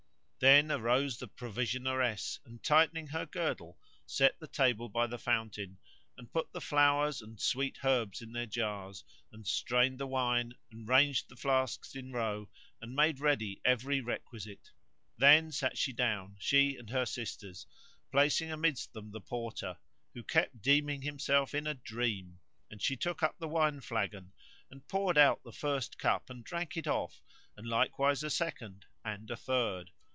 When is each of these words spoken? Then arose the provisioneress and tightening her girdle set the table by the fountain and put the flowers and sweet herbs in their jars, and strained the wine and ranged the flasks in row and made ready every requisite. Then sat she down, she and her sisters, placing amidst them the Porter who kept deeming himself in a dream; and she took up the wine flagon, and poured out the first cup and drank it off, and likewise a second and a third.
Then 0.43 0.71
arose 0.71 1.19
the 1.19 1.27
provisioneress 1.27 2.39
and 2.45 2.63
tightening 2.63 3.05
her 3.09 3.27
girdle 3.27 3.77
set 4.07 4.39
the 4.39 4.47
table 4.47 4.89
by 4.89 5.05
the 5.05 5.19
fountain 5.19 5.77
and 6.17 6.31
put 6.33 6.51
the 6.51 6.59
flowers 6.59 7.21
and 7.21 7.39
sweet 7.39 7.77
herbs 7.85 8.23
in 8.23 8.31
their 8.31 8.47
jars, 8.47 9.03
and 9.31 9.45
strained 9.45 9.99
the 9.99 10.07
wine 10.07 10.55
and 10.71 10.87
ranged 10.89 11.29
the 11.29 11.35
flasks 11.35 11.93
in 11.95 12.11
row 12.11 12.49
and 12.81 12.95
made 12.95 13.19
ready 13.19 13.61
every 13.63 14.01
requisite. 14.01 14.71
Then 15.15 15.51
sat 15.51 15.77
she 15.77 15.93
down, 15.93 16.37
she 16.39 16.75
and 16.75 16.89
her 16.89 17.05
sisters, 17.05 17.67
placing 18.09 18.51
amidst 18.51 18.93
them 18.93 19.11
the 19.11 19.21
Porter 19.21 19.77
who 20.15 20.23
kept 20.23 20.59
deeming 20.59 21.03
himself 21.03 21.53
in 21.53 21.67
a 21.67 21.75
dream; 21.75 22.39
and 22.71 22.81
she 22.81 22.97
took 22.97 23.21
up 23.21 23.37
the 23.37 23.47
wine 23.47 23.79
flagon, 23.81 24.33
and 24.71 24.87
poured 24.87 25.19
out 25.19 25.43
the 25.43 25.53
first 25.53 25.99
cup 25.99 26.31
and 26.31 26.43
drank 26.43 26.75
it 26.77 26.87
off, 26.87 27.21
and 27.55 27.67
likewise 27.67 28.23
a 28.23 28.31
second 28.31 28.87
and 29.05 29.29
a 29.29 29.37
third. 29.37 29.91